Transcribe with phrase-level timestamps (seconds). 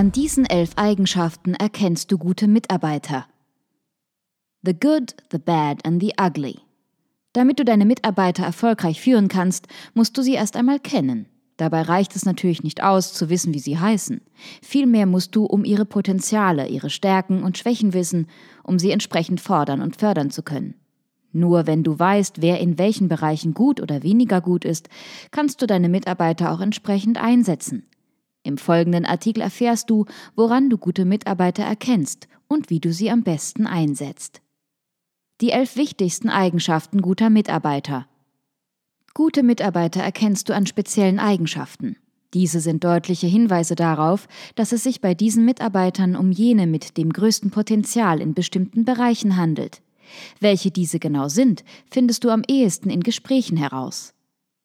[0.00, 3.26] An diesen elf Eigenschaften erkennst du gute Mitarbeiter.
[4.62, 6.60] The good, the bad and the ugly.
[7.34, 11.26] Damit du deine Mitarbeiter erfolgreich führen kannst, musst du sie erst einmal kennen.
[11.58, 14.22] Dabei reicht es natürlich nicht aus, zu wissen, wie sie heißen.
[14.62, 18.26] Vielmehr musst du um ihre Potenziale, ihre Stärken und Schwächen wissen,
[18.62, 20.76] um sie entsprechend fordern und fördern zu können.
[21.30, 24.88] Nur wenn du weißt, wer in welchen Bereichen gut oder weniger gut ist,
[25.30, 27.89] kannst du deine Mitarbeiter auch entsprechend einsetzen.
[28.42, 33.22] Im folgenden Artikel erfährst du, woran du gute Mitarbeiter erkennst und wie du sie am
[33.22, 34.40] besten einsetzt.
[35.40, 38.06] Die elf wichtigsten Eigenschaften guter Mitarbeiter.
[39.14, 41.96] Gute Mitarbeiter erkennst du an speziellen Eigenschaften.
[42.32, 47.12] Diese sind deutliche Hinweise darauf, dass es sich bei diesen Mitarbeitern um jene mit dem
[47.12, 49.82] größten Potenzial in bestimmten Bereichen handelt.
[50.38, 54.14] Welche diese genau sind, findest du am ehesten in Gesprächen heraus.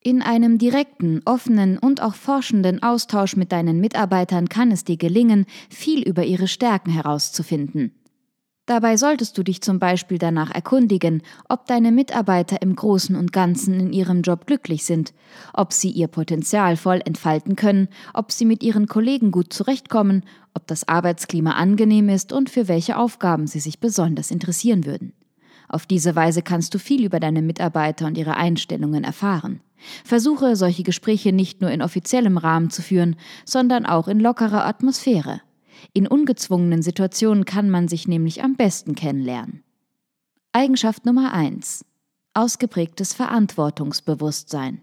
[0.08, 5.48] In einem direkten, offenen und auch forschenden Austausch mit deinen Mitarbeitern kann es dir gelingen,
[5.68, 7.92] viel über ihre Stärken herauszufinden.
[8.68, 13.80] Dabei solltest du dich zum Beispiel danach erkundigen, ob deine Mitarbeiter im Großen und Ganzen
[13.80, 15.12] in ihrem Job glücklich sind,
[15.56, 20.24] ob sie ihr Potenzial voll entfalten können, ob sie mit ihren Kollegen gut zurechtkommen,
[20.54, 25.14] ob das Arbeitsklima angenehm ist und für welche Aufgaben sie sich besonders interessieren würden.
[25.68, 29.62] Auf diese Weise kannst du viel über deine Mitarbeiter und ihre Einstellungen erfahren.
[30.04, 33.16] Versuche, solche Gespräche nicht nur in offiziellem Rahmen zu führen,
[33.46, 35.42] sondern auch in lockerer Atmosphäre.
[35.94, 39.64] In ungezwungenen Situationen kann man sich nämlich am besten kennenlernen.
[40.54, 41.86] Eigenschaft Nummer 1.
[42.34, 44.82] Ausgeprägtes Verantwortungsbewusstsein.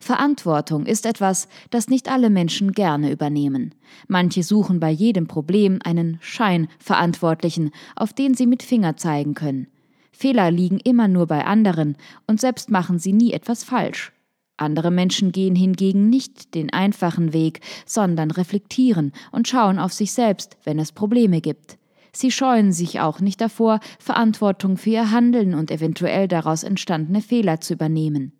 [0.00, 3.74] Verantwortung ist etwas, das nicht alle Menschen gerne übernehmen.
[4.06, 9.68] Manche suchen bei jedem Problem einen Scheinverantwortlichen, auf den sie mit Finger zeigen können.
[10.12, 11.96] Fehler liegen immer nur bei anderen
[12.26, 14.12] und selbst machen sie nie etwas falsch.
[14.56, 20.56] Andere Menschen gehen hingegen nicht den einfachen Weg, sondern reflektieren und schauen auf sich selbst,
[20.64, 21.78] wenn es Probleme gibt.
[22.12, 27.60] Sie scheuen sich auch nicht davor, Verantwortung für ihr Handeln und eventuell daraus entstandene Fehler
[27.60, 28.32] zu übernehmen.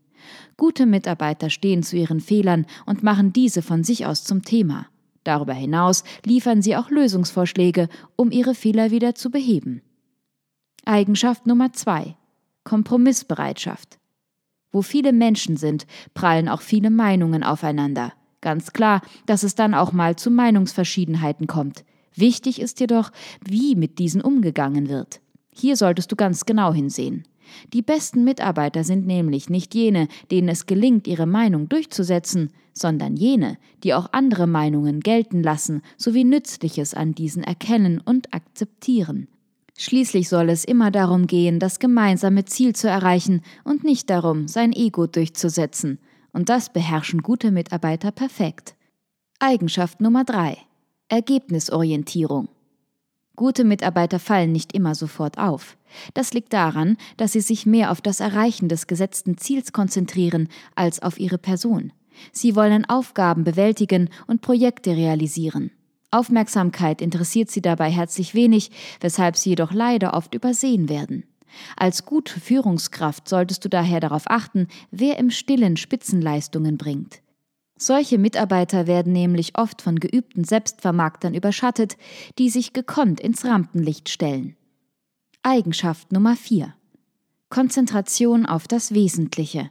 [0.56, 4.86] Gute Mitarbeiter stehen zu ihren Fehlern und machen diese von sich aus zum Thema.
[5.24, 9.82] Darüber hinaus liefern sie auch Lösungsvorschläge, um ihre Fehler wieder zu beheben.
[10.84, 12.16] Eigenschaft Nummer zwei
[12.64, 13.98] Kompromissbereitschaft.
[14.70, 18.12] Wo viele Menschen sind, prallen auch viele Meinungen aufeinander.
[18.40, 21.84] Ganz klar, dass es dann auch mal zu Meinungsverschiedenheiten kommt.
[22.14, 23.10] Wichtig ist jedoch,
[23.44, 25.20] wie mit diesen umgegangen wird.
[25.52, 27.24] Hier solltest du ganz genau hinsehen.
[27.72, 33.58] Die besten Mitarbeiter sind nämlich nicht jene, denen es gelingt, ihre Meinung durchzusetzen, sondern jene,
[33.84, 39.28] die auch andere Meinungen gelten lassen sowie Nützliches an diesen erkennen und akzeptieren.
[39.82, 44.72] Schließlich soll es immer darum gehen, das gemeinsame Ziel zu erreichen und nicht darum, sein
[44.72, 45.98] Ego durchzusetzen.
[46.32, 48.76] Und das beherrschen gute Mitarbeiter perfekt.
[49.40, 50.56] Eigenschaft Nummer 3.
[51.08, 52.48] Ergebnisorientierung.
[53.34, 55.76] Gute Mitarbeiter fallen nicht immer sofort auf.
[56.14, 61.02] Das liegt daran, dass sie sich mehr auf das Erreichen des gesetzten Ziels konzentrieren als
[61.02, 61.92] auf ihre Person.
[62.30, 65.72] Sie wollen Aufgaben bewältigen und Projekte realisieren.
[66.12, 68.70] Aufmerksamkeit interessiert sie dabei herzlich wenig,
[69.00, 71.24] weshalb sie jedoch leider oft übersehen werden.
[71.76, 77.20] Als gute Führungskraft solltest du daher darauf achten, wer im stillen Spitzenleistungen bringt.
[77.76, 81.96] Solche Mitarbeiter werden nämlich oft von geübten Selbstvermarktern überschattet,
[82.38, 84.56] die sich gekonnt ins Rampenlicht stellen.
[85.42, 86.74] Eigenschaft Nummer 4.
[87.48, 89.70] Konzentration auf das Wesentliche.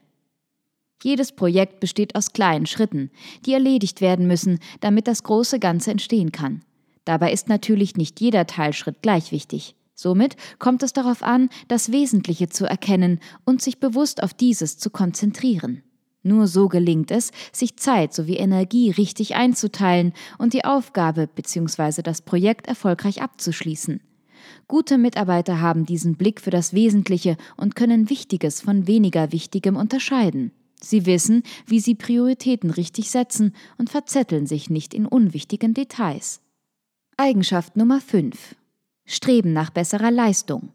[1.03, 3.09] Jedes Projekt besteht aus kleinen Schritten,
[3.45, 6.63] die erledigt werden müssen, damit das große Ganze entstehen kann.
[7.05, 9.75] Dabei ist natürlich nicht jeder Teilschritt gleich wichtig.
[9.95, 14.89] Somit kommt es darauf an, das Wesentliche zu erkennen und sich bewusst auf dieses zu
[14.89, 15.83] konzentrieren.
[16.23, 22.03] Nur so gelingt es, sich Zeit sowie Energie richtig einzuteilen und die Aufgabe bzw.
[22.03, 24.01] das Projekt erfolgreich abzuschließen.
[24.67, 30.51] Gute Mitarbeiter haben diesen Blick für das Wesentliche und können Wichtiges von weniger Wichtigem unterscheiden.
[30.83, 36.41] Sie wissen, wie sie Prioritäten richtig setzen und verzetteln sich nicht in unwichtigen Details.
[37.17, 38.55] Eigenschaft Nummer 5.
[39.05, 40.69] Streben nach besserer Leistung.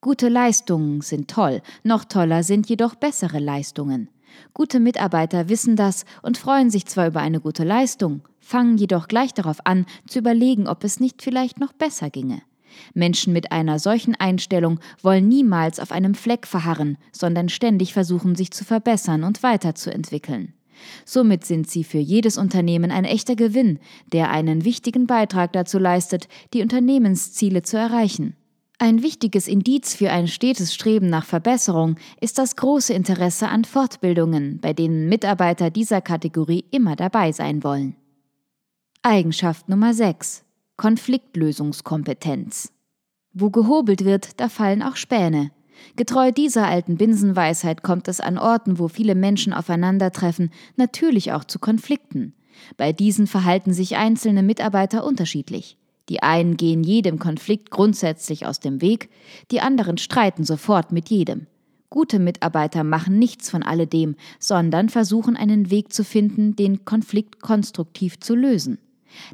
[0.00, 4.08] Gute Leistungen sind toll, noch toller sind jedoch bessere Leistungen.
[4.54, 9.34] Gute Mitarbeiter wissen das und freuen sich zwar über eine gute Leistung, fangen jedoch gleich
[9.34, 12.42] darauf an, zu überlegen, ob es nicht vielleicht noch besser ginge.
[12.94, 18.50] Menschen mit einer solchen Einstellung wollen niemals auf einem Fleck verharren, sondern ständig versuchen, sich
[18.50, 20.54] zu verbessern und weiterzuentwickeln.
[21.04, 23.78] Somit sind sie für jedes Unternehmen ein echter Gewinn,
[24.12, 28.36] der einen wichtigen Beitrag dazu leistet, die Unternehmensziele zu erreichen.
[28.78, 34.58] Ein wichtiges Indiz für ein stetes Streben nach Verbesserung ist das große Interesse an Fortbildungen,
[34.60, 37.94] bei denen Mitarbeiter dieser Kategorie immer dabei sein wollen.
[39.02, 40.44] Eigenschaft Nummer 6
[40.82, 42.72] Konfliktlösungskompetenz.
[43.32, 45.52] Wo gehobelt wird, da fallen auch Späne.
[45.94, 51.60] Getreu dieser alten Binsenweisheit kommt es an Orten, wo viele Menschen aufeinandertreffen, natürlich auch zu
[51.60, 52.34] Konflikten.
[52.76, 55.76] Bei diesen verhalten sich einzelne Mitarbeiter unterschiedlich.
[56.08, 59.08] Die einen gehen jedem Konflikt grundsätzlich aus dem Weg,
[59.52, 61.46] die anderen streiten sofort mit jedem.
[61.90, 68.18] Gute Mitarbeiter machen nichts von alledem, sondern versuchen einen Weg zu finden, den Konflikt konstruktiv
[68.18, 68.78] zu lösen.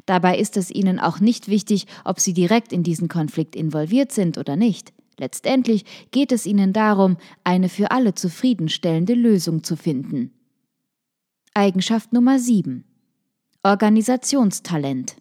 [0.05, 4.37] Dabei ist es ihnen auch nicht wichtig, ob sie direkt in diesen Konflikt involviert sind
[4.37, 4.93] oder nicht.
[5.17, 10.31] Letztendlich geht es ihnen darum, eine für alle zufriedenstellende Lösung zu finden.
[11.53, 12.85] Eigenschaft Nummer 7.
[13.63, 15.17] Organisationstalent.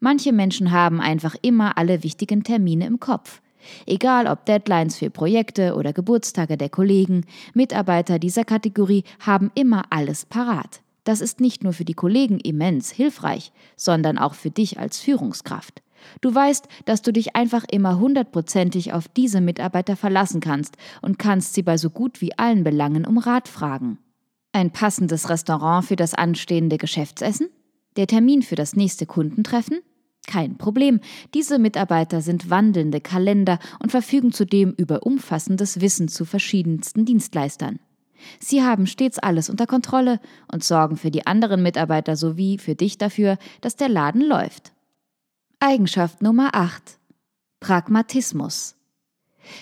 [0.00, 3.42] Manche Menschen haben einfach immer alle wichtigen Termine im Kopf.
[3.86, 7.24] Egal ob Deadlines für Projekte oder Geburtstage der Kollegen,
[7.54, 10.83] Mitarbeiter dieser Kategorie haben immer alles parat.
[11.04, 15.82] Das ist nicht nur für die Kollegen immens hilfreich, sondern auch für dich als Führungskraft.
[16.20, 21.54] Du weißt, dass du dich einfach immer hundertprozentig auf diese Mitarbeiter verlassen kannst und kannst
[21.54, 23.98] sie bei so gut wie allen Belangen um Rat fragen.
[24.52, 27.48] Ein passendes Restaurant für das anstehende Geschäftsessen?
[27.96, 29.80] Der Termin für das nächste Kundentreffen?
[30.26, 31.00] Kein Problem.
[31.34, 37.78] Diese Mitarbeiter sind wandelnde Kalender und verfügen zudem über umfassendes Wissen zu verschiedensten Dienstleistern.
[38.38, 40.20] Sie haben stets alles unter Kontrolle
[40.50, 44.72] und sorgen für die anderen Mitarbeiter sowie für dich dafür, dass der Laden läuft.
[45.60, 46.98] Eigenschaft Nummer 8.
[47.60, 48.76] Pragmatismus.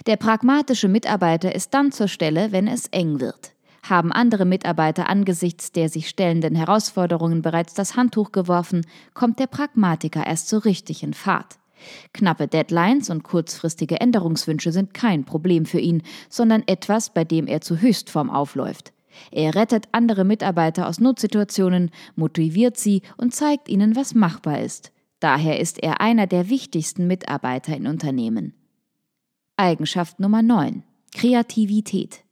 [0.07, 3.53] Der pragmatische Mitarbeiter ist dann zur Stelle, wenn es eng wird.
[3.83, 10.25] Haben andere Mitarbeiter angesichts der sich stellenden Herausforderungen bereits das Handtuch geworfen, kommt der Pragmatiker
[10.25, 11.59] erst so richtig in Fahrt.
[12.13, 17.61] Knappe Deadlines und kurzfristige Änderungswünsche sind kein Problem für ihn, sondern etwas, bei dem er
[17.61, 18.93] zur Höchstform aufläuft.
[19.31, 24.93] Er rettet andere Mitarbeiter aus Notsituationen, motiviert sie und zeigt ihnen, was machbar ist.
[25.21, 28.55] Daher ist er einer der wichtigsten Mitarbeiter in Unternehmen.
[29.57, 30.83] Eigenschaft Nummer 9.
[31.15, 32.25] Kreativität.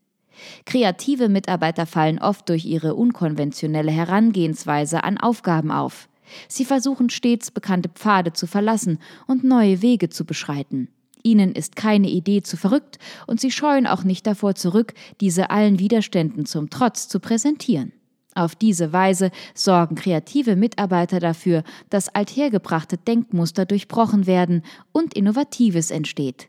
[0.65, 6.09] Kreative Mitarbeiter fallen oft durch ihre unkonventionelle Herangehensweise an Aufgaben auf.
[6.49, 10.89] Sie versuchen stets bekannte Pfade zu verlassen und neue Wege zu beschreiten.
[11.23, 15.79] Ihnen ist keine Idee zu verrückt und sie scheuen auch nicht davor zurück, diese allen
[15.79, 17.93] Widerständen zum Trotz zu präsentieren.
[18.35, 26.49] Auf diese Weise sorgen kreative Mitarbeiter dafür, dass althergebrachte Denkmuster durchbrochen werden und Innovatives entsteht.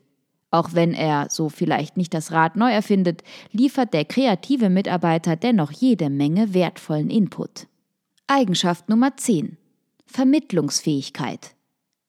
[0.52, 5.72] Auch wenn er so vielleicht nicht das Rad neu erfindet, liefert der kreative Mitarbeiter dennoch
[5.72, 7.66] jede Menge wertvollen Input.
[8.26, 9.56] Eigenschaft Nummer 10.
[10.12, 11.54] Vermittlungsfähigkeit.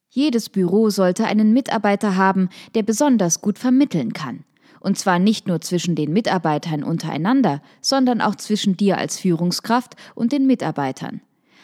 [0.09, 4.43] Jedes Büro sollte einen Mitarbeiter haben, der besonders gut vermitteln kann.
[4.79, 10.33] Und zwar nicht nur zwischen den Mitarbeitern untereinander, sondern auch zwischen dir als Führungskraft und
[10.33, 11.21] den Mitarbeitern.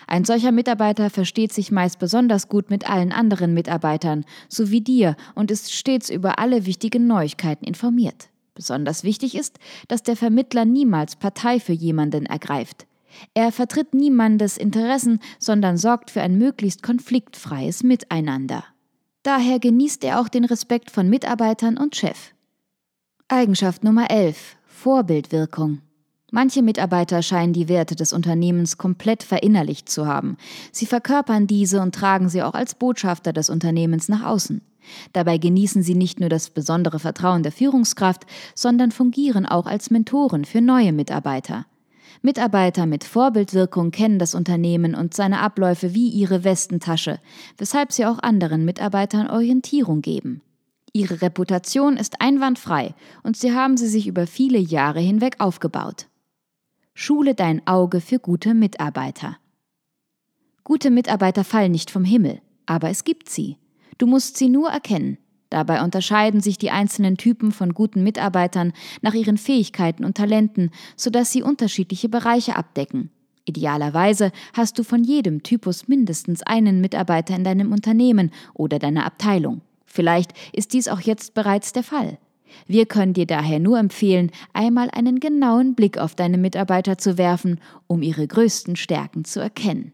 [0.08, 5.52] Ein solcher Mitarbeiter versteht sich meist besonders gut mit allen anderen Mitarbeitern, sowie dir, und
[5.52, 8.30] ist stets über alle wichtigen Neuigkeiten informiert.
[8.56, 12.88] Besonders wichtig ist, dass der Vermittler niemals Partei für jemanden ergreift.
[13.34, 18.64] Er vertritt niemandes Interessen, sondern sorgt für ein möglichst konfliktfreies Miteinander.
[19.24, 22.34] Daher genießt er auch den Respekt von Mitarbeitern und Chef.
[23.28, 24.56] Eigenschaft Nummer 11.
[24.66, 25.82] Vorbildwirkung.
[26.32, 30.38] Manche Mitarbeiter scheinen die Werte des Unternehmens komplett verinnerlicht zu haben.
[30.72, 34.62] Sie verkörpern diese und tragen sie auch als Botschafter des Unternehmens nach außen.
[35.14, 38.26] Dabei genießen sie nicht nur das besondere Vertrauen der Führungskraft,
[38.56, 41.66] sondern fungieren auch als Mentoren für neue Mitarbeiter.
[42.22, 47.20] Mitarbeiter mit Vorbildwirkung kennen das Unternehmen und seine Abläufe wie ihre Westentasche,
[47.58, 50.42] weshalb sie auch anderen Mitarbeitern Orientierung geben.
[50.92, 56.08] Ihre Reputation ist einwandfrei und sie haben sie sich über viele Jahre hinweg aufgebaut.
[56.94, 59.38] Schule dein Auge für gute Mitarbeiter.
[60.66, 63.58] Gute Mitarbeiter fallen nicht vom Himmel, aber es gibt sie.
[63.98, 65.18] Du musst sie nur erkennen.
[65.50, 71.32] Dabei unterscheiden sich die einzelnen Typen von guten Mitarbeitern nach ihren Fähigkeiten und Talenten, sodass
[71.32, 73.10] sie unterschiedliche Bereiche abdecken.
[73.46, 79.62] Idealerweise hast du von jedem Typus mindestens einen Mitarbeiter in deinem Unternehmen oder deiner Abteilung.
[79.86, 82.20] Vielleicht ist dies auch jetzt bereits der Fall.
[82.68, 87.60] Wir können dir daher nur empfehlen, einmal einen genauen Blick auf deine Mitarbeiter zu werfen,
[87.88, 89.94] um ihre größten Stärken zu erkennen.